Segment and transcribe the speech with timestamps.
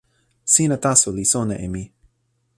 [0.53, 1.83] sina taso li sona e mi.